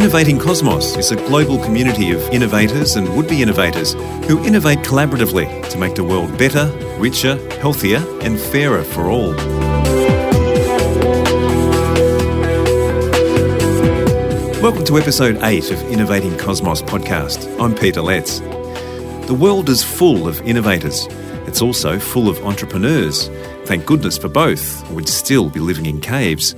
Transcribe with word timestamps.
Innovating 0.00 0.38
Cosmos 0.38 0.96
is 0.96 1.12
a 1.12 1.16
global 1.16 1.62
community 1.62 2.12
of 2.12 2.22
innovators 2.30 2.96
and 2.96 3.06
would 3.14 3.28
be 3.28 3.42
innovators 3.42 3.92
who 4.26 4.42
innovate 4.46 4.78
collaboratively 4.78 5.68
to 5.68 5.76
make 5.76 5.94
the 5.94 6.02
world 6.02 6.38
better, 6.38 6.72
richer, 6.96 7.36
healthier, 7.58 7.98
and 8.22 8.40
fairer 8.40 8.82
for 8.82 9.10
all. 9.10 9.34
Welcome 14.62 14.86
to 14.86 14.96
episode 14.96 15.36
8 15.42 15.70
of 15.70 15.82
Innovating 15.92 16.38
Cosmos 16.38 16.80
podcast. 16.80 17.60
I'm 17.60 17.74
Peter 17.74 18.00
Letts. 18.00 18.40
The 19.26 19.36
world 19.38 19.68
is 19.68 19.84
full 19.84 20.26
of 20.26 20.40
innovators. 20.48 21.08
It's 21.46 21.60
also 21.60 21.98
full 21.98 22.30
of 22.30 22.42
entrepreneurs. 22.46 23.28
Thank 23.66 23.84
goodness 23.84 24.16
for 24.16 24.28
both, 24.28 24.90
or 24.90 24.94
we'd 24.94 25.10
still 25.10 25.50
be 25.50 25.60
living 25.60 25.84
in 25.84 26.00
caves. 26.00 26.54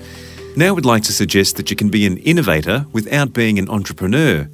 Now 0.55 0.75
we'd 0.75 0.85
like 0.85 1.03
to 1.05 1.15
suggest 1.15 1.57
that 1.57 1.71
you 1.71 1.77
can 1.77 1.89
be 1.89 2.05
an 2.05 2.19
innovator 2.19 2.85
without 2.93 3.33
being 3.33 3.59
an 3.59 3.71
entrepreneur. 3.71 4.51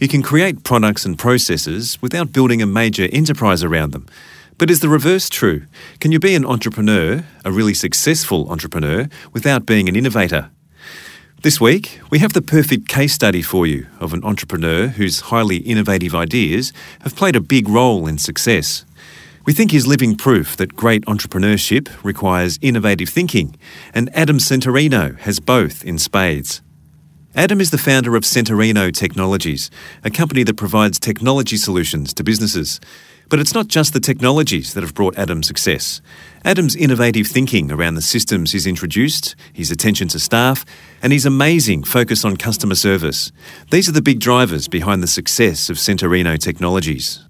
You 0.00 0.08
can 0.08 0.20
create 0.20 0.64
products 0.64 1.04
and 1.04 1.16
processes 1.16 2.02
without 2.02 2.32
building 2.32 2.60
a 2.60 2.66
major 2.66 3.08
enterprise 3.12 3.62
around 3.62 3.92
them. 3.92 4.06
But 4.58 4.72
is 4.72 4.80
the 4.80 4.88
reverse 4.88 5.28
true? 5.28 5.66
Can 6.00 6.10
you 6.10 6.18
be 6.18 6.34
an 6.34 6.44
entrepreneur, 6.44 7.24
a 7.44 7.52
really 7.52 7.74
successful 7.74 8.50
entrepreneur, 8.50 9.08
without 9.32 9.66
being 9.66 9.88
an 9.88 9.94
innovator? 9.94 10.50
This 11.42 11.60
week, 11.60 12.00
we 12.10 12.18
have 12.18 12.32
the 12.32 12.42
perfect 12.42 12.88
case 12.88 13.12
study 13.12 13.40
for 13.40 13.68
you 13.68 13.86
of 14.00 14.12
an 14.12 14.24
entrepreneur 14.24 14.88
whose 14.88 15.20
highly 15.20 15.58
innovative 15.58 16.12
ideas 16.12 16.72
have 17.02 17.14
played 17.14 17.36
a 17.36 17.40
big 17.40 17.68
role 17.68 18.08
in 18.08 18.18
success. 18.18 18.84
We 19.46 19.52
think 19.52 19.70
he's 19.70 19.86
living 19.86 20.16
proof 20.16 20.56
that 20.56 20.74
great 20.74 21.06
entrepreneurship 21.06 21.88
requires 22.02 22.58
innovative 22.62 23.08
thinking, 23.08 23.56
and 23.94 24.10
Adam 24.12 24.38
Centorino 24.38 25.16
has 25.20 25.38
both 25.38 25.84
in 25.84 25.98
spades. 26.00 26.62
Adam 27.36 27.60
is 27.60 27.70
the 27.70 27.78
founder 27.78 28.16
of 28.16 28.24
Centorino 28.24 28.92
Technologies, 28.92 29.70
a 30.02 30.10
company 30.10 30.42
that 30.42 30.56
provides 30.56 30.98
technology 30.98 31.56
solutions 31.56 32.12
to 32.14 32.24
businesses. 32.24 32.80
But 33.28 33.38
it's 33.38 33.54
not 33.54 33.68
just 33.68 33.92
the 33.92 34.00
technologies 34.00 34.74
that 34.74 34.82
have 34.82 34.94
brought 34.94 35.16
Adam 35.16 35.44
success. 35.44 36.00
Adam's 36.44 36.74
innovative 36.74 37.28
thinking 37.28 37.70
around 37.70 37.94
the 37.94 38.02
systems 38.02 38.50
he's 38.50 38.66
introduced, 38.66 39.36
his 39.52 39.70
attention 39.70 40.08
to 40.08 40.18
staff, 40.18 40.64
and 41.02 41.12
his 41.12 41.26
amazing 41.26 41.84
focus 41.84 42.24
on 42.24 42.36
customer 42.36 42.74
service. 42.74 43.30
These 43.70 43.88
are 43.88 43.92
the 43.92 44.02
big 44.02 44.18
drivers 44.18 44.66
behind 44.66 45.04
the 45.04 45.08
success 45.08 45.70
of 45.70 45.76
Centorino 45.76 46.36
Technologies. 46.36 47.25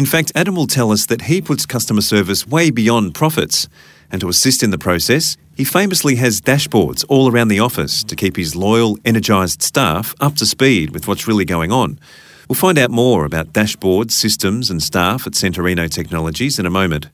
In 0.00 0.06
fact, 0.06 0.32
Adam 0.34 0.56
will 0.56 0.66
tell 0.66 0.92
us 0.92 1.04
that 1.04 1.28
he 1.28 1.42
puts 1.42 1.66
customer 1.66 2.00
service 2.00 2.46
way 2.46 2.70
beyond 2.70 3.14
profits. 3.14 3.68
And 4.10 4.18
to 4.22 4.30
assist 4.30 4.62
in 4.62 4.70
the 4.70 4.78
process, 4.78 5.36
he 5.54 5.62
famously 5.62 6.14
has 6.14 6.40
dashboards 6.40 7.04
all 7.10 7.30
around 7.30 7.48
the 7.48 7.60
office 7.60 8.02
to 8.04 8.16
keep 8.16 8.36
his 8.36 8.56
loyal, 8.56 8.96
energised 9.04 9.60
staff 9.60 10.14
up 10.18 10.36
to 10.36 10.46
speed 10.46 10.94
with 10.94 11.06
what's 11.06 11.28
really 11.28 11.44
going 11.44 11.70
on. 11.70 12.00
We'll 12.48 12.56
find 12.56 12.78
out 12.78 12.90
more 12.90 13.26
about 13.26 13.52
dashboards, 13.52 14.12
systems, 14.12 14.70
and 14.70 14.82
staff 14.82 15.26
at 15.26 15.34
Centorino 15.34 15.86
Technologies 15.90 16.58
in 16.58 16.64
a 16.64 16.70
moment. 16.70 17.10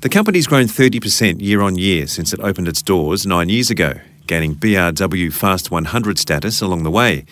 The 0.00 0.08
company's 0.08 0.46
grown 0.46 0.64
30% 0.64 1.42
year 1.42 1.60
on 1.60 1.76
year 1.76 2.06
since 2.06 2.32
it 2.32 2.40
opened 2.40 2.68
its 2.68 2.80
doors 2.80 3.26
nine 3.26 3.50
years 3.50 3.68
ago, 3.68 4.00
gaining 4.26 4.54
BRW 4.54 5.30
Fast 5.30 5.70
100 5.70 6.18
status 6.18 6.62
along 6.62 6.84
the 6.84 6.90
way. 6.90 7.26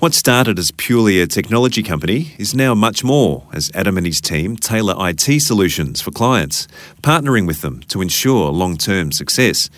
What 0.00 0.12
started 0.12 0.58
as 0.58 0.72
purely 0.72 1.20
a 1.20 1.26
technology 1.28 1.80
company 1.80 2.34
is 2.36 2.52
now 2.52 2.74
much 2.74 3.04
more 3.04 3.46
as 3.52 3.70
Adam 3.74 3.96
and 3.96 4.04
his 4.04 4.20
team 4.20 4.56
tailor 4.56 4.94
IT 4.98 5.40
solutions 5.40 6.00
for 6.00 6.10
clients, 6.10 6.66
partnering 7.00 7.46
with 7.46 7.60
them 7.60 7.80
to 7.88 8.02
ensure 8.02 8.50
long 8.50 8.76
term 8.76 9.12
success. 9.12 9.70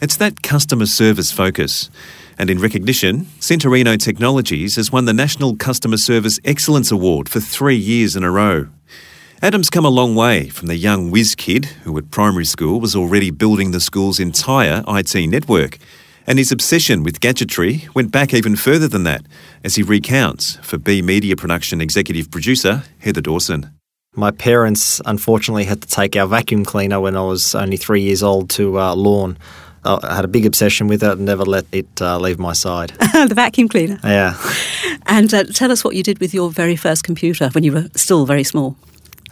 It's 0.00 0.16
that 0.16 0.42
customer 0.42 0.86
service 0.86 1.30
focus. 1.30 1.90
And 2.38 2.48
in 2.48 2.58
recognition, 2.58 3.26
Centorino 3.38 4.02
Technologies 4.02 4.76
has 4.76 4.90
won 4.90 5.04
the 5.04 5.12
National 5.12 5.54
Customer 5.56 5.98
Service 5.98 6.40
Excellence 6.42 6.90
Award 6.90 7.28
for 7.28 7.38
three 7.38 7.76
years 7.76 8.16
in 8.16 8.24
a 8.24 8.30
row. 8.30 8.68
Adam's 9.42 9.68
come 9.68 9.84
a 9.84 9.90
long 9.90 10.14
way 10.14 10.48
from 10.48 10.68
the 10.68 10.76
young 10.76 11.10
whiz 11.10 11.34
kid 11.34 11.66
who 11.84 11.96
at 11.98 12.10
primary 12.10 12.46
school 12.46 12.80
was 12.80 12.96
already 12.96 13.30
building 13.30 13.72
the 13.72 13.80
school's 13.80 14.18
entire 14.18 14.82
IT 14.88 15.14
network 15.28 15.76
and 16.26 16.38
his 16.38 16.52
obsession 16.52 17.02
with 17.02 17.20
gadgetry 17.20 17.88
went 17.94 18.12
back 18.12 18.34
even 18.34 18.56
further 18.56 18.88
than 18.88 19.04
that, 19.04 19.22
as 19.64 19.76
he 19.76 19.82
recounts 19.82 20.56
for 20.56 20.78
B 20.78 21.02
Media 21.02 21.36
Production 21.36 21.80
executive 21.80 22.30
producer 22.30 22.84
Heather 23.00 23.20
Dawson. 23.20 23.70
My 24.14 24.30
parents 24.30 25.00
unfortunately 25.06 25.64
had 25.64 25.82
to 25.82 25.88
take 25.88 26.16
our 26.16 26.26
vacuum 26.26 26.64
cleaner 26.64 27.00
when 27.00 27.16
I 27.16 27.22
was 27.22 27.54
only 27.54 27.76
three 27.76 28.02
years 28.02 28.22
old 28.22 28.50
to 28.50 28.78
uh, 28.78 28.94
lawn. 28.94 29.38
I 29.84 30.14
had 30.14 30.24
a 30.24 30.28
big 30.28 30.44
obsession 30.44 30.88
with 30.88 31.02
it 31.02 31.12
and 31.12 31.24
never 31.24 31.44
let 31.44 31.64
it 31.72 31.88
uh, 32.02 32.18
leave 32.18 32.38
my 32.38 32.52
side. 32.52 32.90
the 32.98 33.32
vacuum 33.34 33.68
cleaner? 33.68 33.98
Yeah. 34.04 34.36
And 35.06 35.32
uh, 35.32 35.44
tell 35.44 35.72
us 35.72 35.84
what 35.84 35.94
you 35.94 36.02
did 36.02 36.18
with 36.18 36.34
your 36.34 36.50
very 36.50 36.76
first 36.76 37.04
computer 37.04 37.48
when 37.50 37.64
you 37.64 37.72
were 37.72 37.88
still 37.94 38.26
very 38.26 38.44
small. 38.44 38.76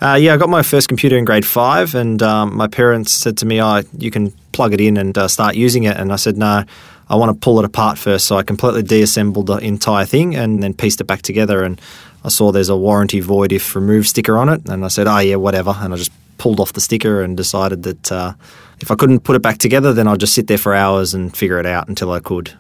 Uh, 0.01 0.15
yeah, 0.15 0.35
I 0.35 0.37
got 0.37 0.49
my 0.49 0.63
first 0.63 0.89
computer 0.89 1.19
in 1.19 1.25
grade 1.25 1.45
five, 1.45 1.95
and 1.95 2.23
um, 2.23 2.57
my 2.57 2.69
parents 2.69 3.11
said 3.13 3.37
to 3.39 3.47
me, 3.47 3.61
"Oh, 3.61 3.83
you 3.99 4.13
can 4.13 4.33
plug 4.59 4.73
it 4.75 4.81
in 4.81 4.97
and 4.97 5.17
uh, 5.17 5.29
start 5.29 5.55
using 5.55 5.85
it." 5.85 5.97
And 5.97 6.13
I 6.13 6.17
said, 6.17 6.37
"No, 6.37 6.65
I 7.11 7.17
want 7.17 7.35
to 7.35 7.45
pull 7.45 7.59
it 7.59 7.65
apart 7.65 7.99
first. 7.99 8.27
So 8.27 8.37
I 8.37 8.43
completely 8.43 8.83
deassembled 8.83 9.47
the 9.47 9.57
entire 9.59 10.05
thing 10.05 10.37
and 10.37 10.63
then 10.63 10.75
pieced 10.75 11.01
it 11.01 11.05
back 11.05 11.23
together. 11.23 11.65
And 11.65 11.81
I 12.25 12.29
saw 12.29 12.53
there's 12.53 12.69
a 12.69 12.77
warranty 12.77 13.21
void 13.21 13.53
if 13.53 13.75
removed 13.75 14.09
sticker 14.09 14.37
on 14.37 14.49
it. 14.49 14.69
And 14.69 14.85
I 14.85 14.89
said, 14.89 15.07
oh, 15.07 15.19
yeah, 15.19 15.37
whatever. 15.37 15.75
And 15.79 15.95
I 15.95 15.97
just 15.97 16.13
pulled 16.37 16.61
off 16.61 16.75
the 16.75 16.81
sticker 16.81 17.23
and 17.23 17.37
decided 17.37 17.83
that 17.85 18.13
uh, 18.13 18.35
if 18.81 18.91
I 18.91 18.95
couldn't 18.95 19.21
put 19.21 19.37
it 19.37 19.43
back 19.43 19.59
together, 19.59 19.93
then 19.93 20.07
I'd 20.07 20.21
just 20.21 20.35
sit 20.35 20.47
there 20.47 20.59
for 20.59 20.75
hours 20.75 21.15
and 21.15 21.35
figure 21.35 21.59
it 21.59 21.67
out 21.67 21.89
until 21.89 22.13
I 22.13 22.21
could. 22.21 22.53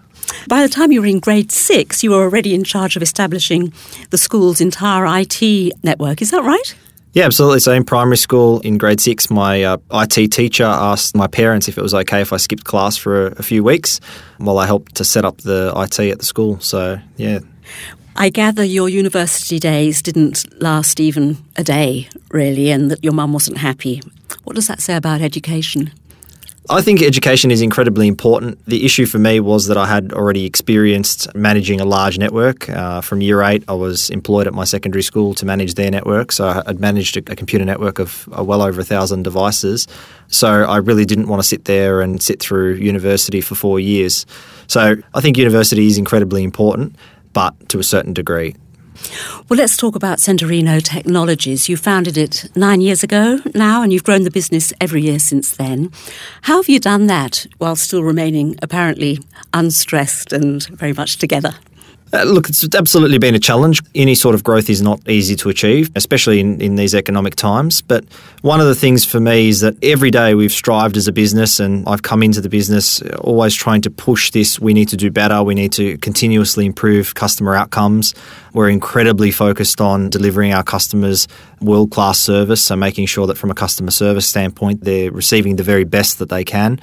By 0.47 0.63
the 0.63 0.69
time 0.69 0.93
you 0.93 1.01
were 1.01 1.07
in 1.07 1.21
grade 1.21 1.53
six, 1.53 2.03
you 2.03 2.11
were 2.11 2.23
already 2.23 2.55
in 2.55 2.65
charge 2.65 2.97
of 2.97 3.03
establishing 3.03 3.73
the 4.11 4.19
school's 4.19 4.61
entire 4.61 5.05
IT 5.21 5.73
network. 5.83 6.21
Is 6.23 6.31
that 6.31 6.45
right? 6.45 6.75
Yeah, 7.13 7.25
absolutely. 7.25 7.61
So 7.61 7.73
in 7.73 7.85
primary 7.85 8.17
school, 8.17 8.61
in 8.61 8.79
grade 8.79 9.01
six, 9.01 9.31
my 9.31 9.63
uh, 9.63 9.79
IT 9.93 10.31
teacher 10.31 10.65
asked 10.65 11.17
my 11.17 11.27
parents 11.27 11.69
if 11.69 11.79
it 11.79 11.83
was 11.83 11.95
okay 11.95 12.21
if 12.21 12.33
I 12.33 12.37
skipped 12.37 12.65
class 12.65 12.97
for 12.97 13.29
a, 13.29 13.33
a 13.39 13.43
few 13.43 13.65
weeks 13.65 14.01
while 14.39 14.59
I 14.59 14.67
helped 14.67 14.97
to 14.97 15.05
set 15.05 15.25
up 15.25 15.39
the 15.39 15.73
IT 15.77 15.99
at 15.99 16.19
the 16.19 16.25
school. 16.25 16.61
So, 16.61 16.99
yeah. 17.17 17.41
I 18.15 18.31
gather 18.31 18.65
your 18.65 18.89
university 18.89 19.59
days 19.59 20.03
didn't 20.03 20.61
last 20.61 20.99
even 20.99 21.39
a 21.57 21.63
day, 21.63 22.09
really, 22.31 22.71
and 22.71 22.91
that 22.91 23.03
your 23.05 23.13
mum 23.13 23.33
wasn't 23.33 23.59
happy. 23.59 24.03
What 24.45 24.57
does 24.57 24.67
that 24.67 24.81
say 24.81 24.97
about 24.97 25.21
education? 25.21 25.93
I 26.71 26.83
think 26.83 27.01
education 27.01 27.51
is 27.51 27.63
incredibly 27.63 28.07
important. 28.09 28.63
The 28.67 28.85
issue 28.85 29.07
for 29.07 29.19
me 29.19 29.41
was 29.41 29.69
that 29.69 29.79
I 29.79 29.87
had 29.87 30.13
already 30.13 30.45
experienced 30.45 31.35
managing 31.35 31.81
a 31.81 31.87
large 31.87 32.19
network. 32.19 32.69
Uh, 32.69 33.01
from 33.01 33.23
year 33.23 33.43
eight, 33.43 33.65
I 33.69 33.73
was 33.73 34.11
employed 34.11 34.47
at 34.47 34.53
my 34.53 34.65
secondary 34.65 35.03
school 35.03 35.33
to 35.37 35.47
manage 35.47 35.75
their 35.75 35.91
network. 35.91 36.31
So 36.31 36.63
I'd 36.67 36.79
managed 36.79 37.17
a, 37.17 37.33
a 37.33 37.37
computer 37.37 37.65
network 37.65 37.99
of 37.99 38.29
uh, 38.37 38.45
well 38.45 38.61
over 38.61 38.83
a 38.83 38.85
thousand 38.85 39.23
devices. 39.23 39.87
So 40.27 40.65
I 40.65 40.77
really 40.77 41.07
didn't 41.07 41.29
want 41.29 41.41
to 41.41 41.49
sit 41.49 41.65
there 41.65 42.03
and 42.03 42.23
sit 42.23 42.39
through 42.39 42.75
university 42.75 43.41
for 43.41 43.55
four 43.55 43.81
years. 43.81 44.27
So 44.67 44.97
I 45.15 45.21
think 45.23 45.39
university 45.39 45.87
is 45.87 45.97
incredibly 45.97 46.45
important, 46.45 46.97
but 47.33 47.55
to 47.71 47.79
a 47.79 47.85
certain 47.85 48.13
degree. 48.13 48.57
Well, 49.49 49.59
let's 49.59 49.77
talk 49.77 49.97
about 49.97 50.19
Centorino 50.19 50.83
Technologies. 50.83 51.69
You 51.69 51.77
founded 51.77 52.17
it 52.17 52.51
nine 52.55 52.81
years 52.81 53.03
ago 53.03 53.41
now, 53.55 53.83
and 53.83 53.93
you've 53.93 54.05
grown 54.05 54.25
the 54.25 54.31
business 54.31 54.73
every 54.81 55.03
year 55.03 55.19
since 55.19 55.57
then. 55.57 55.91
How 56.43 56.57
have 56.57 56.69
you 56.69 56.79
done 56.81 57.07
that 57.07 57.47
while 57.59 57.77
still 57.77 58.05
remaining 58.05 58.57
apparently 58.63 59.21
unstressed 59.55 60.33
and 60.33 60.67
very 60.67 60.93
much 60.93 61.17
together? 61.19 61.55
Uh, 62.13 62.23
look, 62.23 62.49
it's 62.49 62.67
absolutely 62.75 63.19
been 63.19 63.35
a 63.35 63.39
challenge. 63.39 63.83
Any 63.95 64.15
sort 64.15 64.35
of 64.35 64.43
growth 64.43 64.71
is 64.71 64.81
not 64.81 65.07
easy 65.09 65.37
to 65.37 65.49
achieve, 65.51 65.91
especially 65.95 66.41
in, 66.41 66.61
in 66.61 66.77
these 66.77 66.95
economic 66.95 67.35
times. 67.35 67.83
But 67.83 68.05
one 68.41 68.61
of 68.61 68.67
the 68.67 68.75
things 68.75 69.05
for 69.05 69.21
me 69.21 69.49
is 69.51 69.61
that 69.61 69.77
every 69.83 70.11
day 70.11 70.35
we've 70.35 70.53
strived 70.53 70.97
as 70.97 71.07
a 71.07 71.13
business, 71.13 71.61
and 71.61 71.87
I've 71.87 72.03
come 72.03 72.23
into 72.23 72.41
the 72.41 72.49
business 72.49 73.03
always 73.21 73.55
trying 73.55 73.83
to 73.83 73.91
push 73.91 74.31
this 74.31 74.59
we 74.59 74.73
need 74.73 74.89
to 74.89 74.97
do 74.97 75.11
better, 75.11 75.43
we 75.43 75.55
need 75.55 75.73
to 75.73 75.99
continuously 75.99 76.65
improve 76.65 77.15
customer 77.15 77.55
outcomes. 77.55 78.15
We're 78.55 78.71
incredibly 78.71 79.31
focused 79.31 79.81
on 79.81 80.09
delivering 80.11 80.53
our 80.53 80.63
customers 80.63 81.29
world 81.61 81.91
class 81.91 82.19
service, 82.19 82.63
so 82.63 82.77
making 82.77 83.07
sure 83.07 83.27
that 83.27 83.37
from 83.37 83.51
a 83.51 83.55
customer 83.55 83.91
service 83.91 84.27
standpoint, 84.27 84.85
they're 84.85 85.11
receiving 85.11 85.57
the 85.57 85.63
very 85.63 85.85
best 85.85 86.19
that 86.19 86.29
they 86.29 86.45
can. 86.45 86.81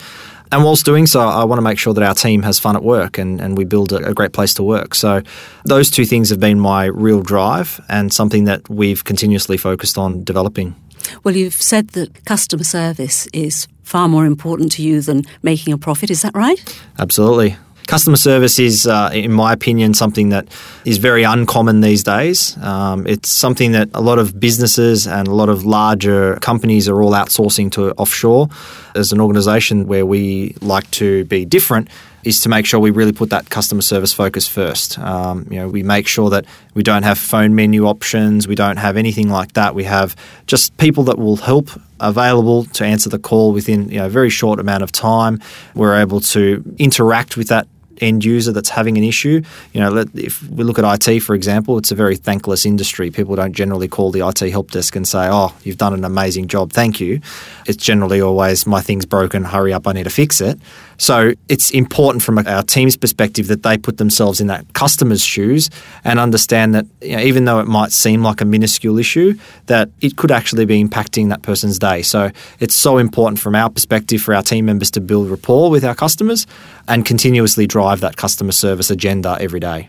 And 0.51 0.63
whilst 0.63 0.85
doing 0.85 1.07
so, 1.07 1.21
I 1.21 1.43
want 1.43 1.57
to 1.57 1.63
make 1.63 1.79
sure 1.79 1.93
that 1.93 2.03
our 2.03 2.13
team 2.13 2.43
has 2.43 2.59
fun 2.59 2.75
at 2.75 2.83
work 2.83 3.17
and, 3.17 3.41
and 3.41 3.57
we 3.57 3.65
build 3.65 3.91
a, 3.91 4.09
a 4.09 4.13
great 4.13 4.33
place 4.33 4.53
to 4.55 4.63
work. 4.63 4.95
So 4.95 5.21
those 5.65 5.89
two 5.89 6.05
things 6.05 6.29
have 6.29 6.39
been 6.39 6.59
my 6.59 6.85
real 6.85 7.21
drive 7.21 7.83
and 7.89 8.13
something 8.13 8.45
that 8.45 8.69
we've 8.69 9.03
continuously 9.03 9.57
focused 9.57 9.97
on 9.97 10.23
developing. 10.23 10.75
Well, 11.23 11.35
you've 11.35 11.61
said 11.61 11.89
that 11.89 12.25
customer 12.25 12.63
service 12.63 13.27
is 13.27 13.67
far 13.83 14.07
more 14.07 14.25
important 14.25 14.71
to 14.73 14.81
you 14.81 15.01
than 15.01 15.23
making 15.43 15.73
a 15.73 15.77
profit. 15.77 16.09
Is 16.09 16.21
that 16.23 16.35
right? 16.35 16.81
Absolutely. 16.97 17.57
Customer 17.87 18.17
service 18.17 18.57
is, 18.57 18.87
uh, 18.87 19.11
in 19.13 19.31
my 19.31 19.53
opinion, 19.53 19.93
something 19.93 20.29
that 20.29 20.47
is 20.85 20.97
very 20.97 21.23
uncommon 21.23 21.81
these 21.81 22.03
days. 22.03 22.57
Um, 22.57 23.05
it's 23.05 23.29
something 23.29 23.73
that 23.73 23.89
a 23.93 24.01
lot 24.01 24.17
of 24.17 24.39
businesses 24.39 25.07
and 25.07 25.27
a 25.27 25.33
lot 25.33 25.49
of 25.49 25.65
larger 25.65 26.37
companies 26.37 26.89
are 26.89 27.01
all 27.01 27.11
outsourcing 27.11 27.71
to 27.73 27.91
offshore. 27.93 28.49
As 28.95 29.11
an 29.11 29.21
organisation 29.21 29.87
where 29.87 30.05
we 30.05 30.55
like 30.61 30.89
to 30.91 31.25
be 31.25 31.45
different, 31.45 31.89
is 32.25 32.39
to 32.39 32.49
make 32.49 32.65
sure 32.65 32.79
we 32.79 32.89
really 32.89 33.13
put 33.13 33.29
that 33.29 33.49
customer 33.51 33.83
service 33.83 34.11
focus 34.11 34.47
first. 34.47 34.97
Um, 34.97 35.47
you 35.49 35.57
know, 35.57 35.69
we 35.69 35.83
make 35.83 36.07
sure 36.07 36.31
that 36.31 36.45
we 36.73 36.81
don't 36.81 37.03
have 37.03 37.19
phone 37.19 37.53
menu 37.53 37.85
options, 37.85 38.47
we 38.47 38.55
don't 38.55 38.77
have 38.77 38.97
anything 38.97 39.29
like 39.29 39.53
that. 39.53 39.75
We 39.75 39.83
have 39.83 40.15
just 40.47 40.75
people 40.77 41.03
that 41.03 41.19
will 41.19 41.37
help 41.37 41.69
available 41.99 42.65
to 42.65 42.83
answer 42.83 43.09
the 43.09 43.19
call 43.19 43.53
within 43.53 43.89
you 43.89 43.99
know, 43.99 44.07
a 44.07 44.09
very 44.09 44.31
short 44.31 44.59
amount 44.59 44.83
of 44.83 44.91
time. 44.91 45.39
We're 45.75 45.95
able 46.01 46.19
to 46.21 46.63
interact 46.79 47.37
with 47.37 47.47
that 47.49 47.67
end 48.01 48.23
user 48.23 48.51
that's 48.51 48.69
having 48.69 48.97
an 48.97 49.03
issue. 49.03 49.41
You 49.73 49.81
know, 49.81 49.89
let, 49.89 50.07
if 50.15 50.41
we 50.49 50.63
look 50.63 50.79
at 50.79 51.07
IT, 51.07 51.19
for 51.21 51.35
example, 51.35 51.77
it's 51.77 51.91
a 51.91 51.95
very 51.95 52.15
thankless 52.15 52.65
industry. 52.65 53.11
People 53.11 53.35
don't 53.35 53.53
generally 53.53 53.87
call 53.87 54.11
the 54.11 54.27
IT 54.27 54.39
help 54.51 54.71
desk 54.71 54.95
and 54.95 55.07
say, 55.07 55.27
"Oh, 55.29 55.53
you've 55.63 55.77
done 55.77 55.93
an 55.93 56.03
amazing 56.03 56.47
job, 56.47 56.71
thank 56.71 56.99
you." 56.99 57.21
It's 57.67 57.83
generally 57.83 58.21
always, 58.21 58.65
"My 58.65 58.81
thing's 58.81 59.05
broken, 59.05 59.43
hurry 59.43 59.73
up, 59.73 59.87
I 59.87 59.93
need 59.93 60.03
to 60.03 60.09
fix 60.09 60.41
it." 60.41 60.59
So 60.97 61.33
it's 61.49 61.71
important 61.71 62.23
from 62.23 62.37
our 62.39 62.63
team's 62.63 62.95
perspective 62.95 63.47
that 63.47 63.63
they 63.63 63.77
put 63.77 63.97
themselves 63.97 64.39
in 64.39 64.47
that 64.47 64.65
customer's 64.73 65.23
shoes 65.23 65.69
and 66.03 66.19
understand 66.19 66.73
that 66.75 66.85
you 67.01 67.17
know, 67.17 67.21
even 67.21 67.45
though 67.45 67.59
it 67.59 67.67
might 67.67 67.91
seem 67.91 68.23
like 68.23 68.41
a 68.41 68.45
minuscule 68.45 68.97
issue, 68.97 69.37
that 69.65 69.89
it 70.01 70.15
could 70.15 70.31
actually 70.31 70.65
be 70.65 70.83
impacting 70.83 71.29
that 71.29 71.41
person's 71.41 71.79
day. 71.79 72.01
So 72.01 72.31
it's 72.59 72.75
so 72.75 72.97
important 72.97 73.39
from 73.39 73.55
our 73.55 73.69
perspective 73.69 74.21
for 74.21 74.33
our 74.33 74.43
team 74.43 74.65
members 74.65 74.91
to 74.91 75.01
build 75.01 75.29
rapport 75.29 75.69
with 75.69 75.83
our 75.83 75.95
customers 75.95 76.47
and 76.87 77.05
continuously 77.05 77.67
drive 77.67 77.84
drive 77.85 78.01
that 78.01 78.17
customer 78.17 78.51
service 78.51 78.89
agenda 78.89 79.37
every 79.39 79.59
day. 79.59 79.87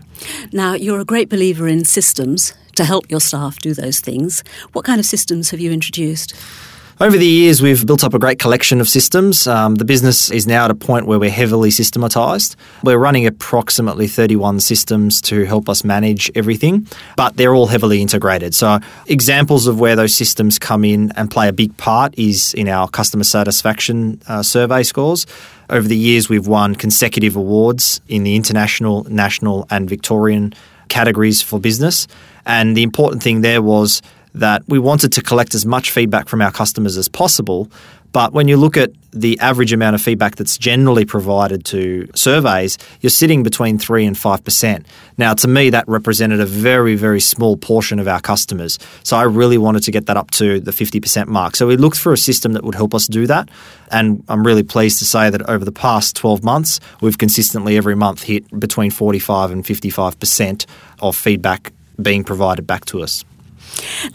Now, 0.52 0.74
you're 0.74 1.00
a 1.00 1.04
great 1.04 1.30
believer 1.30 1.66
in 1.66 1.82
systems 1.86 2.52
to 2.74 2.84
help 2.84 3.10
your 3.10 3.20
staff 3.20 3.58
do 3.60 3.72
those 3.72 4.00
things. 4.00 4.44
What 4.74 4.84
kind 4.84 5.00
of 5.00 5.06
systems 5.06 5.48
have 5.48 5.60
you 5.60 5.72
introduced? 5.72 6.34
Over 6.98 7.18
the 7.18 7.26
years, 7.26 7.60
we've 7.60 7.84
built 7.84 8.04
up 8.04 8.14
a 8.14 8.18
great 8.18 8.38
collection 8.38 8.80
of 8.80 8.88
systems. 8.88 9.46
Um, 9.46 9.74
the 9.74 9.84
business 9.84 10.30
is 10.30 10.46
now 10.46 10.64
at 10.64 10.70
a 10.70 10.74
point 10.74 11.06
where 11.06 11.18
we're 11.18 11.28
heavily 11.28 11.70
systematized. 11.70 12.56
We're 12.82 12.96
running 12.96 13.26
approximately 13.26 14.06
31 14.06 14.60
systems 14.60 15.20
to 15.22 15.44
help 15.44 15.68
us 15.68 15.84
manage 15.84 16.30
everything, 16.34 16.86
but 17.14 17.36
they're 17.36 17.54
all 17.54 17.66
heavily 17.66 18.00
integrated. 18.00 18.54
So, 18.54 18.78
examples 19.08 19.66
of 19.66 19.78
where 19.78 19.94
those 19.94 20.14
systems 20.14 20.58
come 20.58 20.86
in 20.86 21.12
and 21.16 21.30
play 21.30 21.48
a 21.48 21.52
big 21.52 21.76
part 21.76 22.18
is 22.18 22.54
in 22.54 22.66
our 22.66 22.88
customer 22.88 23.24
satisfaction 23.24 24.18
uh, 24.26 24.42
survey 24.42 24.82
scores. 24.82 25.26
Over 25.68 25.86
the 25.86 25.98
years, 25.98 26.30
we've 26.30 26.46
won 26.46 26.74
consecutive 26.74 27.36
awards 27.36 28.00
in 28.08 28.22
the 28.22 28.36
international, 28.36 29.04
national, 29.10 29.66
and 29.68 29.86
Victorian 29.86 30.54
categories 30.88 31.42
for 31.42 31.60
business. 31.60 32.08
And 32.46 32.74
the 32.74 32.84
important 32.84 33.22
thing 33.22 33.42
there 33.42 33.60
was 33.60 34.00
that 34.36 34.62
we 34.68 34.78
wanted 34.78 35.12
to 35.12 35.22
collect 35.22 35.54
as 35.54 35.66
much 35.66 35.90
feedback 35.90 36.28
from 36.28 36.42
our 36.42 36.52
customers 36.52 36.96
as 36.96 37.08
possible. 37.08 37.70
But 38.12 38.32
when 38.32 38.48
you 38.48 38.56
look 38.56 38.76
at 38.78 38.92
the 39.12 39.38
average 39.40 39.72
amount 39.72 39.94
of 39.94 40.00
feedback 40.00 40.36
that's 40.36 40.56
generally 40.56 41.04
provided 41.04 41.64
to 41.66 42.08
surveys, 42.14 42.78
you're 43.00 43.10
sitting 43.10 43.42
between 43.42 43.78
3 43.78 44.06
and 44.06 44.16
5%. 44.16 44.86
Now, 45.18 45.34
to 45.34 45.48
me, 45.48 45.70
that 45.70 45.86
represented 45.86 46.40
a 46.40 46.46
very, 46.46 46.94
very 46.94 47.20
small 47.20 47.56
portion 47.56 47.98
of 47.98 48.08
our 48.08 48.20
customers. 48.20 48.78
So 49.02 49.16
I 49.16 49.24
really 49.24 49.58
wanted 49.58 49.82
to 49.82 49.90
get 49.90 50.06
that 50.06 50.16
up 50.16 50.30
to 50.32 50.60
the 50.60 50.70
50% 50.70 51.26
mark. 51.26 51.56
So 51.56 51.66
we 51.66 51.76
looked 51.76 51.98
for 51.98 52.12
a 52.12 52.16
system 52.16 52.52
that 52.52 52.64
would 52.64 52.74
help 52.74 52.94
us 52.94 53.06
do 53.06 53.26
that. 53.26 53.50
And 53.90 54.24
I'm 54.28 54.46
really 54.46 54.62
pleased 54.62 54.98
to 55.00 55.04
say 55.04 55.28
that 55.28 55.42
over 55.48 55.64
the 55.64 55.72
past 55.72 56.16
12 56.16 56.42
months, 56.42 56.80
we've 57.02 57.18
consistently 57.18 57.76
every 57.76 57.96
month 57.96 58.22
hit 58.22 58.48
between 58.58 58.90
45 58.90 59.50
and 59.50 59.64
55% 59.64 60.66
of 61.00 61.16
feedback 61.16 61.72
being 62.00 62.24
provided 62.24 62.66
back 62.66 62.84
to 62.86 63.02
us. 63.02 63.24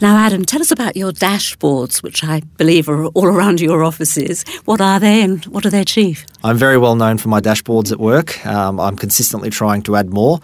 Now, 0.00 0.16
Adam, 0.16 0.44
tell 0.44 0.60
us 0.60 0.70
about 0.70 0.96
your 0.96 1.12
dashboards, 1.12 2.02
which 2.02 2.24
I 2.24 2.40
believe 2.56 2.88
are 2.88 3.06
all 3.06 3.26
around 3.26 3.60
your 3.60 3.84
offices. 3.84 4.44
What 4.64 4.80
are 4.80 4.98
they 4.98 5.22
and 5.22 5.44
what 5.46 5.62
do 5.62 5.70
they 5.70 5.80
achieve? 5.80 6.24
I'm 6.44 6.56
very 6.56 6.78
well 6.78 6.96
known 6.96 7.18
for 7.18 7.28
my 7.28 7.40
dashboards 7.40 7.92
at 7.92 7.98
work. 7.98 8.44
Um, 8.46 8.80
I'm 8.80 8.96
consistently 8.96 9.50
trying 9.50 9.82
to 9.82 9.96
add 9.96 10.10
more. 10.10 10.40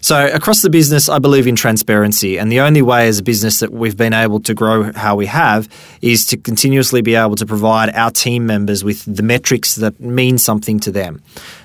So, 0.00 0.26
across 0.32 0.62
the 0.62 0.70
business, 0.70 1.08
I 1.08 1.18
believe 1.18 1.46
in 1.46 1.54
transparency. 1.54 2.38
And 2.38 2.50
the 2.50 2.60
only 2.60 2.82
way 2.82 3.06
as 3.06 3.18
a 3.18 3.22
business 3.22 3.60
that 3.60 3.72
we've 3.72 3.96
been 3.96 4.12
able 4.14 4.40
to 4.40 4.54
grow 4.54 4.92
how 4.92 5.14
we 5.14 5.26
have 5.26 5.68
is 6.00 6.26
to 6.26 6.36
continuously 6.36 7.02
be 7.02 7.14
able 7.14 7.36
to 7.36 7.46
provide 7.46 7.94
our 7.94 8.10
team 8.10 8.46
members 8.46 8.82
with 8.82 9.04
the 9.04 9.22
metrics 9.22 9.76
that 9.76 10.00
mean 10.00 10.38
something 10.38 10.80
to 10.80 10.90
them. 10.90 11.22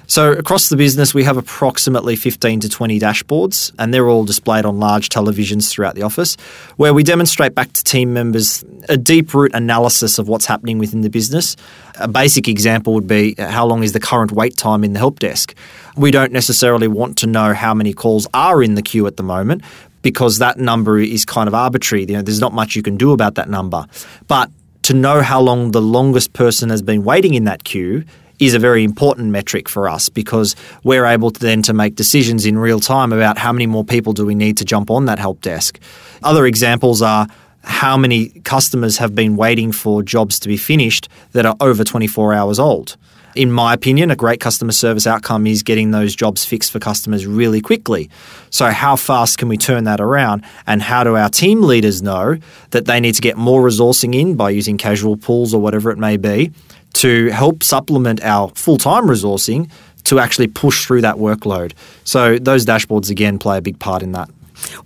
So, 0.10 0.32
across 0.32 0.70
the 0.70 0.78
business, 0.78 1.14
we 1.14 1.26
have 1.26 1.36
approximately 1.36 2.16
15 2.16 2.62
to 2.62 2.70
20 2.70 2.98
dashboards, 2.98 3.74
and 3.78 3.94
they're 3.94 4.08
all 4.08 4.24
displayed 4.24 4.64
on 4.64 4.80
large 4.80 5.10
televisions 5.10 5.70
throughout 5.70 5.96
the 5.96 6.04
office, 6.04 6.38
where 6.78 6.94
we 6.94 7.04
demonstrate 7.04 7.54
back 7.54 7.74
to 7.74 7.84
team 7.84 8.14
members 8.14 8.64
a 8.88 8.96
deep 8.96 9.34
root 9.34 9.54
analysis 9.54 10.18
of 10.18 10.30
what's 10.30 10.46
happening 10.46 10.78
within 10.78 11.02
the 11.02 11.10
business. 11.10 11.58
A 11.96 12.08
basic 12.08 12.48
example 12.48 12.94
would 12.94 13.08
be 13.08 13.36
how 13.38 13.66
long 13.66 13.84
is 13.84 13.92
the 13.92 14.00
current 14.00 14.32
wait 14.32 14.56
time 14.56 14.86
in 14.86 14.94
the 14.94 15.00
help 15.00 15.20
desk. 15.20 15.54
We 15.98 16.10
don't 16.10 16.32
necessarily 16.32 16.88
want 16.88 17.18
to 17.18 17.28
know 17.28 17.54
how 17.54 17.74
many 17.74 17.92
calls 17.92 18.28
are 18.34 18.64
in 18.64 18.76
the 18.76 18.82
queue 18.82 19.08
at 19.08 19.18
the 19.18 19.24
moment 19.24 19.62
because 20.04 20.38
that 20.38 20.58
number 20.58 21.00
is 21.00 21.26
kind 21.26 21.50
of 21.50 21.54
arbitrary. 21.54 22.06
You 22.06 22.14
know, 22.14 22.22
there's 22.22 22.40
not 22.40 22.54
much 22.54 22.78
you 22.78 22.82
can 22.82 22.96
do 22.96 23.12
about 23.12 23.36
that 23.36 23.50
number. 23.50 23.86
But 24.30 24.52
to 24.84 24.94
know 24.94 25.22
how 25.22 25.42
long 25.42 25.72
the 25.72 25.82
longest 25.82 26.32
person 26.32 26.70
has 26.70 26.82
been 26.82 27.04
waiting 27.04 27.34
in 27.34 27.44
that 27.44 27.66
queue 27.66 28.06
is 28.40 28.54
a 28.54 28.60
very 28.60 28.84
important 28.84 29.30
metric 29.30 29.68
for 29.68 29.90
us 29.90 30.10
because 30.10 30.56
we're 30.84 31.06
able 31.06 31.32
to 31.32 31.40
then 31.40 31.62
to 31.64 31.74
make 31.74 31.96
decisions 31.96 32.46
in 32.46 32.58
real 32.58 32.80
time 32.80 33.12
about 33.12 33.38
how 33.38 33.52
many 33.52 33.68
more 33.68 33.84
people 33.84 34.14
do 34.14 34.26
we 34.26 34.36
need 34.36 34.58
to 34.58 34.66
jump 34.66 34.92
on 34.92 35.06
that 35.06 35.20
help 35.20 35.42
desk. 35.42 35.80
Other 36.24 36.46
examples 36.46 37.02
are 37.02 37.28
how 37.64 37.98
many 37.98 38.30
customers 38.44 38.98
have 38.98 39.14
been 39.14 39.36
waiting 39.36 39.72
for 39.72 40.02
jobs 40.02 40.40
to 40.40 40.48
be 40.48 40.58
finished 40.58 41.10
that 41.34 41.46
are 41.46 41.56
over 41.60 41.84
24 41.84 42.34
hours 42.34 42.60
old. 42.60 42.96
In 43.36 43.52
my 43.52 43.74
opinion, 43.74 44.10
a 44.10 44.16
great 44.16 44.40
customer 44.40 44.72
service 44.72 45.06
outcome 45.06 45.46
is 45.46 45.62
getting 45.62 45.92
those 45.92 46.16
jobs 46.16 46.44
fixed 46.44 46.72
for 46.72 46.80
customers 46.80 47.28
really 47.28 47.62
quickly. 47.62 48.10
So, 48.50 48.72
how 48.72 48.96
fast 48.96 49.38
can 49.38 49.48
we 49.48 49.58
turn 49.58 49.84
that 49.84 50.02
around? 50.02 50.44
And 50.66 50.82
how 50.82 51.04
do 51.04 51.16
our 51.16 51.30
team 51.30 51.62
leaders 51.62 52.02
know 52.02 52.38
that 52.72 52.86
they 52.86 53.00
need 53.00 53.14
to 53.14 53.22
get 53.22 53.38
more 53.38 53.62
resourcing 53.62 54.16
in 54.16 54.36
by 54.36 54.50
using 54.50 54.80
casual 54.80 55.18
pools 55.18 55.54
or 55.54 55.62
whatever 55.62 55.92
it 55.92 56.00
may 56.00 56.18
be 56.18 56.52
to 56.98 57.30
help 57.30 57.64
supplement 57.64 58.24
our 58.24 58.50
full 58.56 58.78
time 58.78 59.06
resourcing 59.06 59.70
to 60.06 60.20
actually 60.20 60.48
push 60.48 60.86
through 60.86 61.02
that 61.02 61.16
workload. 61.16 61.74
So 62.04 62.38
those 62.38 62.66
dashboards 62.66 63.10
again 63.10 63.40
play 63.40 63.58
a 63.58 63.62
big 63.62 63.78
part 63.80 64.02
in 64.02 64.14
that. 64.14 64.30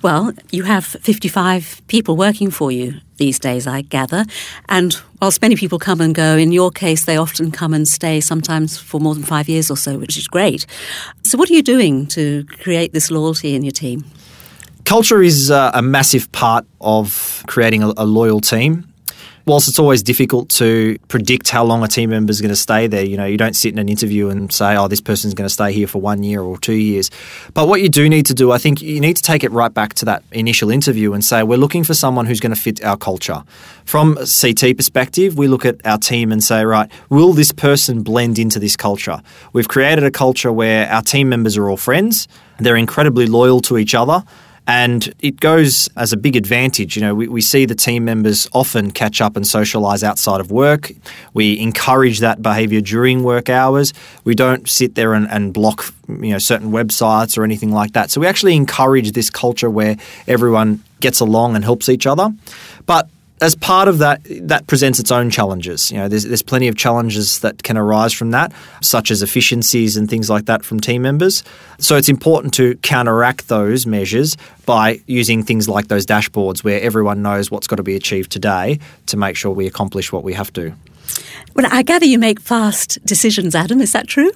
Well, 0.01 0.33
you 0.51 0.63
have 0.63 0.85
55 0.85 1.81
people 1.87 2.17
working 2.17 2.51
for 2.51 2.71
you 2.71 2.95
these 3.17 3.39
days, 3.39 3.67
I 3.67 3.81
gather. 3.81 4.25
And 4.67 4.99
whilst 5.21 5.41
many 5.41 5.55
people 5.55 5.79
come 5.79 6.01
and 6.01 6.13
go, 6.13 6.35
in 6.35 6.51
your 6.51 6.71
case, 6.71 7.05
they 7.05 7.17
often 7.17 7.51
come 7.51 7.73
and 7.73 7.87
stay 7.87 8.19
sometimes 8.19 8.77
for 8.77 8.99
more 8.99 9.13
than 9.13 9.23
five 9.23 9.47
years 9.47 9.71
or 9.71 9.77
so, 9.77 9.97
which 9.97 10.17
is 10.17 10.27
great. 10.27 10.65
So, 11.23 11.37
what 11.37 11.49
are 11.49 11.53
you 11.53 11.63
doing 11.63 12.07
to 12.07 12.43
create 12.63 12.91
this 12.93 13.11
loyalty 13.11 13.55
in 13.55 13.63
your 13.63 13.71
team? 13.71 14.03
Culture 14.83 15.21
is 15.21 15.51
uh, 15.51 15.71
a 15.73 15.81
massive 15.81 16.31
part 16.31 16.65
of 16.81 17.43
creating 17.47 17.83
a, 17.83 17.93
a 17.95 18.05
loyal 18.05 18.41
team 18.41 18.90
whilst 19.45 19.67
it's 19.67 19.79
always 19.79 20.03
difficult 20.03 20.49
to 20.49 20.97
predict 21.07 21.49
how 21.49 21.63
long 21.63 21.83
a 21.83 21.87
team 21.87 22.09
member 22.09 22.31
is 22.31 22.41
going 22.41 22.49
to 22.49 22.55
stay 22.55 22.87
there, 22.87 23.03
you 23.03 23.17
know, 23.17 23.25
you 23.25 23.37
don't 23.37 23.55
sit 23.55 23.73
in 23.73 23.79
an 23.79 23.89
interview 23.89 24.29
and 24.29 24.51
say, 24.51 24.75
oh, 24.75 24.87
this 24.87 25.01
person's 25.01 25.33
going 25.33 25.47
to 25.47 25.53
stay 25.53 25.73
here 25.73 25.87
for 25.87 25.99
one 25.99 26.23
year 26.23 26.41
or 26.41 26.57
two 26.57 26.73
years. 26.73 27.09
But 27.53 27.67
what 27.67 27.81
you 27.81 27.89
do 27.89 28.07
need 28.09 28.25
to 28.27 28.33
do, 28.33 28.51
I 28.51 28.57
think 28.57 28.81
you 28.81 28.99
need 28.99 29.15
to 29.15 29.23
take 29.23 29.43
it 29.43 29.51
right 29.51 29.73
back 29.73 29.93
to 29.95 30.05
that 30.05 30.23
initial 30.31 30.69
interview 30.69 31.13
and 31.13 31.23
say, 31.23 31.43
we're 31.43 31.57
looking 31.57 31.83
for 31.83 31.93
someone 31.93 32.25
who's 32.25 32.39
going 32.39 32.53
to 32.53 32.59
fit 32.59 32.83
our 32.83 32.97
culture. 32.97 33.43
From 33.85 34.17
a 34.17 34.25
CT 34.25 34.77
perspective, 34.77 35.37
we 35.37 35.47
look 35.47 35.65
at 35.65 35.85
our 35.85 35.97
team 35.97 36.31
and 36.31 36.43
say, 36.43 36.63
right, 36.63 36.89
will 37.09 37.33
this 37.33 37.51
person 37.51 38.03
blend 38.03 38.39
into 38.39 38.59
this 38.59 38.75
culture? 38.75 39.21
We've 39.53 39.67
created 39.67 40.03
a 40.03 40.11
culture 40.11 40.51
where 40.51 40.89
our 40.89 41.01
team 41.01 41.29
members 41.29 41.57
are 41.57 41.69
all 41.69 41.77
friends, 41.77 42.27
they're 42.59 42.75
incredibly 42.75 43.25
loyal 43.25 43.59
to 43.61 43.77
each 43.77 43.95
other 43.95 44.23
and 44.67 45.13
it 45.19 45.39
goes 45.39 45.89
as 45.97 46.13
a 46.13 46.17
big 46.17 46.35
advantage. 46.35 46.95
You 46.95 47.01
know, 47.01 47.15
we, 47.15 47.27
we 47.27 47.41
see 47.41 47.65
the 47.65 47.75
team 47.75 48.05
members 48.05 48.47
often 48.53 48.91
catch 48.91 49.19
up 49.19 49.35
and 49.35 49.45
socialise 49.45 50.03
outside 50.03 50.39
of 50.39 50.51
work. 50.51 50.91
We 51.33 51.59
encourage 51.59 52.19
that 52.19 52.41
behaviour 52.41 52.81
during 52.81 53.23
work 53.23 53.49
hours. 53.49 53.93
We 54.23 54.35
don't 54.35 54.69
sit 54.69 54.95
there 54.95 55.13
and, 55.13 55.27
and 55.29 55.53
block, 55.53 55.93
you 56.07 56.31
know, 56.31 56.37
certain 56.37 56.71
websites 56.71 57.37
or 57.37 57.43
anything 57.43 57.71
like 57.71 57.93
that. 57.93 58.11
So 58.11 58.21
we 58.21 58.27
actually 58.27 58.55
encourage 58.55 59.13
this 59.13 59.29
culture 59.29 59.69
where 59.69 59.97
everyone 60.27 60.83
gets 60.99 61.19
along 61.19 61.55
and 61.55 61.63
helps 61.63 61.89
each 61.89 62.05
other. 62.05 62.29
But 62.85 63.09
as 63.41 63.55
part 63.55 63.87
of 63.87 63.97
that, 63.97 64.21
that 64.41 64.67
presents 64.67 64.99
its 64.99 65.11
own 65.11 65.31
challenges. 65.31 65.91
You 65.91 65.97
know, 65.97 66.07
there's, 66.07 66.23
there's 66.23 66.43
plenty 66.43 66.67
of 66.67 66.75
challenges 66.75 67.39
that 67.39 67.63
can 67.63 67.75
arise 67.75 68.13
from 68.13 68.31
that, 68.31 68.53
such 68.81 69.09
as 69.09 69.23
efficiencies 69.23 69.97
and 69.97 70.07
things 70.07 70.29
like 70.29 70.45
that 70.45 70.63
from 70.63 70.79
team 70.79 71.01
members. 71.01 71.43
So 71.79 71.95
it's 71.97 72.07
important 72.07 72.53
to 72.55 72.75
counteract 72.77 73.47
those 73.47 73.87
measures 73.87 74.37
by 74.67 75.01
using 75.07 75.41
things 75.43 75.67
like 75.67 75.87
those 75.87 76.05
dashboards 76.05 76.63
where 76.63 76.79
everyone 76.81 77.23
knows 77.23 77.49
what's 77.49 77.65
got 77.65 77.77
to 77.77 77.83
be 77.83 77.95
achieved 77.95 78.31
today 78.31 78.79
to 79.07 79.17
make 79.17 79.35
sure 79.35 79.51
we 79.51 79.65
accomplish 79.65 80.11
what 80.11 80.23
we 80.23 80.33
have 80.33 80.53
to. 80.53 80.73
Well, 81.55 81.67
I 81.69 81.81
gather 81.81 82.05
you 82.05 82.19
make 82.19 82.39
fast 82.39 83.03
decisions, 83.05 83.55
Adam. 83.55 83.81
Is 83.81 83.91
that 83.93 84.07
true? 84.07 84.31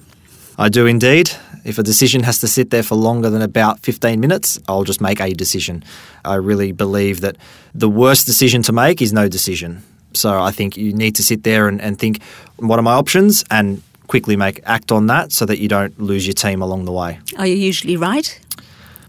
I 0.58 0.68
do 0.68 0.86
indeed. 0.86 1.30
If 1.66 1.78
a 1.78 1.82
decision 1.82 2.22
has 2.22 2.38
to 2.38 2.46
sit 2.46 2.70
there 2.70 2.84
for 2.84 2.94
longer 2.94 3.28
than 3.28 3.42
about 3.42 3.80
15 3.80 4.20
minutes, 4.20 4.60
I'll 4.68 4.84
just 4.84 5.00
make 5.00 5.20
a 5.20 5.34
decision. 5.34 5.82
I 6.24 6.36
really 6.36 6.70
believe 6.70 7.22
that 7.22 7.36
the 7.74 7.88
worst 7.88 8.24
decision 8.24 8.62
to 8.62 8.72
make 8.72 9.02
is 9.02 9.12
no 9.12 9.28
decision. 9.28 9.82
So 10.12 10.40
I 10.40 10.52
think 10.52 10.76
you 10.76 10.92
need 10.92 11.16
to 11.16 11.24
sit 11.24 11.42
there 11.42 11.66
and, 11.66 11.80
and 11.80 11.98
think, 11.98 12.22
what 12.58 12.78
are 12.78 12.82
my 12.82 12.92
options? 12.92 13.44
And 13.50 13.82
quickly 14.06 14.36
make 14.36 14.60
act 14.64 14.92
on 14.92 15.06
that 15.08 15.32
so 15.32 15.44
that 15.44 15.58
you 15.58 15.66
don't 15.66 15.98
lose 15.98 16.24
your 16.24 16.34
team 16.34 16.62
along 16.62 16.84
the 16.84 16.92
way. 16.92 17.18
Are 17.36 17.48
you 17.48 17.56
usually 17.56 17.96
right? 17.96 18.40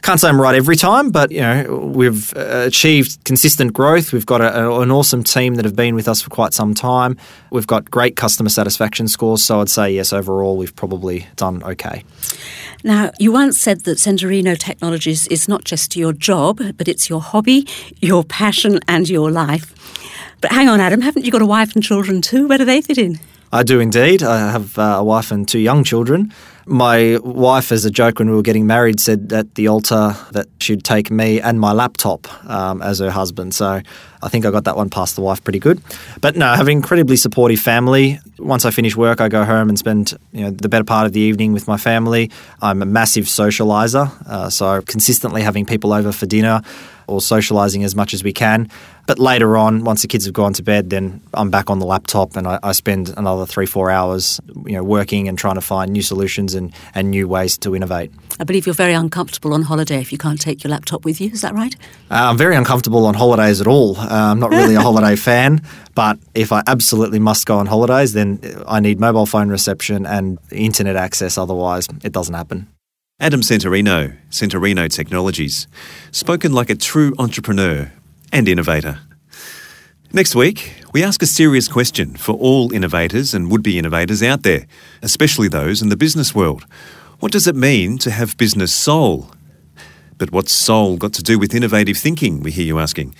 Can't 0.08 0.22
say 0.22 0.30
I'm 0.30 0.40
right 0.40 0.56
every 0.56 0.78
time, 0.78 1.12
but 1.12 1.34
you 1.34 1.42
know 1.42 1.92
we've 1.94 2.34
uh, 2.38 2.64
achieved 2.66 3.22
consistent 3.26 3.74
growth. 3.74 4.14
We've 4.14 4.26
got 4.26 4.40
a, 4.40 4.80
an 4.80 4.90
awesome 4.90 5.22
team 5.22 5.56
that 5.56 5.66
have 5.66 5.76
been 5.76 5.96
with 5.96 6.08
us 6.08 6.22
for 6.22 6.30
quite 6.30 6.54
some 6.54 6.74
time. 6.74 7.18
We've 7.52 7.68
got 7.68 7.92
great 7.92 8.16
customer 8.16 8.48
satisfaction 8.48 9.10
scores, 9.10 9.44
so 9.44 9.60
I'd 9.60 9.68
say 9.68 9.92
yes, 9.92 10.14
overall 10.14 10.56
we've 10.56 10.74
probably 10.74 11.28
done 11.36 11.62
okay. 11.62 12.06
Now, 12.86 13.12
you 13.20 13.34
once 13.34 13.60
said 13.60 13.82
that 13.82 13.98
Centorino 13.98 14.58
Technologies 14.58 15.28
is 15.28 15.50
not 15.50 15.66
just 15.66 15.98
your 15.98 16.14
job, 16.14 16.62
but 16.78 16.88
it's 16.88 17.10
your 17.10 17.20
hobby, 17.20 17.68
your 18.00 18.24
passion, 18.24 18.80
and 18.88 19.10
your 19.10 19.30
life. 19.30 19.74
But 20.40 20.54
hang 20.54 20.70
on, 20.70 20.80
Adam, 20.80 21.02
haven't 21.02 21.26
you 21.26 21.34
got 21.34 21.42
a 21.42 21.46
wife 21.46 21.76
and 21.76 21.84
children 21.84 22.22
too? 22.22 22.48
Where 22.48 22.58
do 22.58 22.64
they 22.64 22.80
fit 22.80 22.98
in? 22.98 23.20
I 23.52 23.64
do 23.64 23.82
indeed. 23.82 24.24
I 24.24 24.52
have 24.52 24.80
uh, 24.80 25.00
a 25.00 25.04
wife 25.04 25.32
and 25.32 25.46
two 25.46 25.60
young 25.60 25.84
children. 25.84 26.34
My 26.70 27.18
wife, 27.24 27.72
as 27.72 27.86
a 27.86 27.90
joke 27.90 28.20
when 28.20 28.30
we 28.30 28.36
were 28.36 28.42
getting 28.42 28.68
married, 28.68 29.00
said 29.00 29.32
at 29.32 29.56
the 29.56 29.70
altar 29.70 30.16
that 30.32 30.48
she'd 30.60 30.84
take 30.84 31.10
me 31.10 31.40
and 31.40 31.62
my 31.62 31.72
laptop 31.72 32.28
um, 32.50 32.82
as 32.82 33.00
her 33.00 33.10
husband. 33.10 33.56
So 33.56 33.82
I 34.22 34.28
think 34.28 34.46
I 34.46 34.52
got 34.52 34.66
that 34.66 34.76
one 34.76 34.90
past 34.90 35.16
the 35.16 35.22
wife 35.22 35.42
pretty 35.42 35.60
good. 35.60 35.82
But 36.20 36.36
no, 36.36 36.46
I 36.46 36.58
have 36.58 36.68
an 36.68 36.74
incredibly 36.74 37.16
supportive 37.16 37.60
family. 37.60 38.20
Once 38.38 38.66
I 38.66 38.72
finish 38.72 38.98
work, 38.98 39.22
I 39.22 39.30
go 39.30 39.46
home 39.46 39.70
and 39.70 39.80
spend 39.80 40.14
you 40.34 40.42
know 40.42 40.52
the 40.52 40.68
better 40.68 40.84
part 40.84 41.06
of 41.06 41.14
the 41.14 41.22
evening 41.22 41.54
with 41.54 41.70
my 41.70 41.78
family. 41.78 42.30
I'm 42.62 42.82
a 42.82 42.86
massive 42.86 43.26
socializer, 43.26 44.12
uh, 44.28 44.50
so 44.50 44.82
consistently 44.82 45.44
having 45.44 45.66
people 45.66 45.94
over 45.94 46.12
for 46.12 46.26
dinner 46.26 46.62
or 47.08 47.22
socializing 47.22 47.84
as 47.84 47.96
much 47.96 48.14
as 48.14 48.24
we 48.24 48.34
can. 48.34 48.70
But 49.08 49.20
later 49.20 49.56
on, 49.56 49.86
once 49.86 50.02
the 50.02 50.08
kids 50.10 50.26
have 50.26 50.34
gone 50.34 50.52
to 50.54 50.64
bed, 50.64 50.90
then 50.90 51.22
I'm 51.34 51.50
back 51.50 51.70
on 51.70 51.80
the 51.80 51.86
laptop 51.86 52.36
and 52.36 52.46
I, 52.46 52.60
I, 52.62 52.74
spend 52.74 53.14
another 53.16 53.46
three, 53.46 53.66
four 53.66 53.90
hours, 53.90 54.42
you 54.66 54.74
know, 54.74 54.84
working 54.84 55.30
and 55.30 55.38
trying 55.38 55.56
to 55.56 55.62
find 55.62 55.94
new 55.94 56.02
solutions 56.02 56.54
and, 56.54 56.74
and 56.94 57.10
new 57.10 57.26
ways 57.26 57.58
to 57.60 57.74
innovate. 57.74 58.12
I 58.38 58.44
believe 58.44 58.66
you're 58.66 58.76
very 58.76 58.94
uncomfortable 58.94 59.54
on 59.54 59.62
holiday 59.62 60.02
if 60.02 60.12
you 60.12 60.18
can't 60.18 60.42
take 60.42 60.62
your 60.62 60.72
laptop 60.72 61.06
with 61.06 61.22
you. 61.22 61.32
Is 61.32 61.42
that 61.42 61.54
right? 61.54 61.74
Uh, 62.12 62.28
I'm 62.30 62.38
very 62.38 62.58
uncomfortable 62.58 63.06
on 63.06 63.16
holidays 63.16 63.62
at 63.62 63.68
all. 63.68 63.98
Uh, 63.98 64.08
I'm 64.10 64.40
not 64.42 64.52
really 64.52 64.76
a 64.76 64.82
holiday 64.90 65.16
fan, 65.16 65.62
but 65.96 66.20
if 66.36 66.52
I 66.52 66.62
absolutely 66.68 67.20
must 67.20 67.46
go 67.46 67.58
on 67.60 67.66
holidays, 67.66 68.12
then 68.12 68.42
I 68.68 68.82
need 68.82 69.00
mobile 69.00 69.26
phone 69.26 69.48
reception 69.48 70.06
and 70.06 70.38
internet 70.52 70.98
access. 70.98 71.38
Otherwise, 71.38 71.88
it 72.04 72.12
doesn't 72.12 72.36
happen. 72.36 72.68
Adam 73.20 73.42
Centorino, 73.42 74.16
Centorino 74.30 74.88
Technologies, 74.88 75.68
spoken 76.12 76.52
like 76.52 76.70
a 76.70 76.76
true 76.76 77.16
entrepreneur 77.18 77.92
and 78.32 78.48
innovator. 78.48 79.00
Next 80.14 80.36
week, 80.36 80.84
we 80.94 81.04
ask 81.04 81.24
a 81.24 81.26
serious 81.26 81.68
question 81.68 82.16
for 82.16 82.34
all 82.34 82.72
innovators 82.72 83.34
and 83.34 83.50
would 83.50 83.64
be 83.64 83.80
innovators 83.80 84.22
out 84.22 84.44
there, 84.44 84.68
especially 85.02 85.48
those 85.48 85.82
in 85.82 85.90
the 85.90 85.98
business 85.98 86.36
world. 86.36 86.68
What 87.20 87.32
does 87.32 87.48
it 87.48 87.56
mean 87.56 87.98
to 88.00 88.12
have 88.12 88.38
business 88.38 88.72
soul? 88.72 89.32
But 90.20 90.32
what's 90.32 90.54
soul 90.54 90.98
got 90.98 91.14
to 91.14 91.24
do 91.24 91.40
with 91.40 91.56
innovative 91.56 91.98
thinking, 91.98 92.44
we 92.44 92.52
hear 92.52 92.66
you 92.66 92.78
asking? 92.78 93.16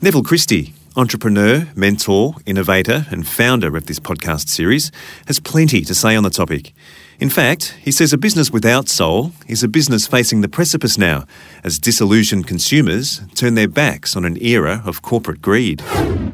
Neville 0.00 0.22
Christie, 0.22 0.74
entrepreneur, 0.94 1.66
mentor, 1.74 2.36
innovator, 2.46 3.06
and 3.10 3.26
founder 3.26 3.76
of 3.76 3.86
this 3.86 3.98
podcast 3.98 4.48
series, 4.48 4.92
has 5.26 5.40
plenty 5.40 5.80
to 5.82 5.94
say 5.94 6.14
on 6.14 6.22
the 6.22 6.30
topic. 6.30 6.72
In 7.20 7.28
fact, 7.28 7.76
he 7.82 7.92
says 7.92 8.14
a 8.14 8.18
business 8.18 8.50
without 8.50 8.88
soul 8.88 9.32
is 9.46 9.62
a 9.62 9.68
business 9.68 10.06
facing 10.06 10.40
the 10.40 10.48
precipice 10.48 10.96
now, 10.96 11.26
as 11.62 11.78
disillusioned 11.78 12.46
consumers 12.46 13.20
turn 13.34 13.56
their 13.56 13.68
backs 13.68 14.16
on 14.16 14.24
an 14.24 14.42
era 14.42 14.82
of 14.86 15.02
corporate 15.02 15.42
greed. 15.42 15.82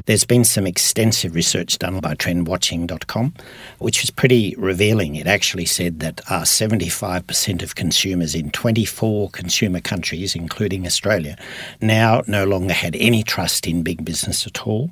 There's 0.05 0.23
been 0.23 0.45
some 0.45 0.65
extensive 0.65 1.35
research 1.35 1.77
done 1.77 1.99
by 1.99 2.15
trendwatching.com, 2.15 3.33
which 3.79 4.01
was 4.01 4.11
pretty 4.11 4.55
revealing. 4.57 5.17
It 5.17 5.27
actually 5.27 5.65
said 5.65 5.99
that 5.99 6.21
uh, 6.29 6.43
75% 6.43 7.61
of 7.61 7.75
consumers 7.75 8.33
in 8.33 8.49
24 8.51 9.29
consumer 9.31 9.81
countries, 9.81 10.35
including 10.35 10.85
Australia, 10.85 11.37
now 11.81 12.21
no 12.27 12.45
longer 12.45 12.73
had 12.73 12.95
any 12.95 13.23
trust 13.23 13.67
in 13.67 13.83
big 13.83 14.05
business 14.05 14.47
at 14.47 14.65
all. 14.65 14.91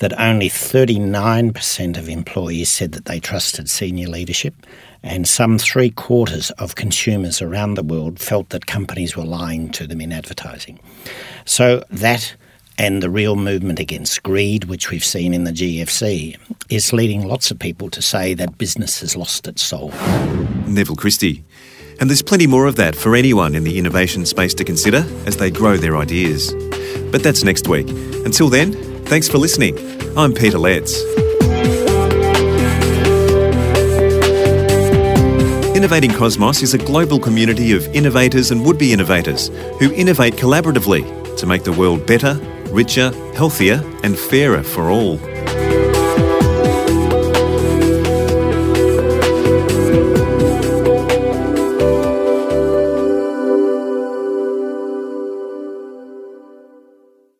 That 0.00 0.12
only 0.20 0.50
39% 0.50 1.96
of 1.96 2.10
employees 2.10 2.68
said 2.68 2.92
that 2.92 3.06
they 3.06 3.20
trusted 3.20 3.70
senior 3.70 4.08
leadership 4.08 4.54
and 5.04 5.28
some 5.28 5.58
three 5.58 5.90
quarters 5.90 6.50
of 6.52 6.74
consumers 6.74 7.42
around 7.42 7.74
the 7.74 7.82
world 7.82 8.18
felt 8.18 8.48
that 8.48 8.66
companies 8.66 9.16
were 9.16 9.24
lying 9.24 9.68
to 9.72 9.86
them 9.86 10.00
in 10.00 10.12
advertising. 10.12 10.80
So 11.44 11.84
that 11.90 12.34
and 12.78 13.02
the 13.02 13.10
real 13.10 13.36
movement 13.36 13.78
against 13.78 14.22
greed, 14.24 14.64
which 14.64 14.90
we've 14.90 15.04
seen 15.04 15.32
in 15.32 15.44
the 15.44 15.52
GFC, 15.52 16.36
is 16.70 16.92
leading 16.92 17.28
lots 17.28 17.50
of 17.50 17.58
people 17.58 17.88
to 17.90 18.02
say 18.02 18.34
that 18.34 18.58
business 18.58 19.00
has 19.00 19.16
lost 19.16 19.46
its 19.46 19.62
soul. 19.62 19.90
Neville 20.66 20.96
Christie. 20.96 21.44
And 22.00 22.10
there's 22.10 22.22
plenty 22.22 22.48
more 22.48 22.66
of 22.66 22.74
that 22.76 22.96
for 22.96 23.14
anyone 23.14 23.54
in 23.54 23.62
the 23.62 23.78
innovation 23.78 24.26
space 24.26 24.54
to 24.54 24.64
consider 24.64 25.06
as 25.26 25.36
they 25.36 25.50
grow 25.50 25.76
their 25.76 25.96
ideas. 25.96 26.52
But 27.12 27.22
that's 27.22 27.44
next 27.44 27.68
week. 27.68 27.88
Until 28.24 28.48
then, 28.48 28.72
thanks 29.04 29.28
for 29.28 29.38
listening. 29.38 29.78
I'm 30.16 30.32
Peter 30.32 30.58
Letts. 30.58 31.23
Innovating 35.84 36.14
Cosmos 36.14 36.62
is 36.62 36.72
a 36.72 36.78
global 36.78 37.18
community 37.18 37.72
of 37.72 37.86
innovators 37.94 38.50
and 38.50 38.64
would 38.64 38.78
be 38.78 38.90
innovators 38.90 39.48
who 39.78 39.92
innovate 39.92 40.32
collaboratively 40.32 41.36
to 41.36 41.44
make 41.44 41.62
the 41.62 41.72
world 41.72 42.06
better, 42.06 42.40
richer, 42.70 43.12
healthier, 43.34 43.84
and 44.02 44.18
fairer 44.18 44.62
for 44.62 44.88
all. 44.88 45.18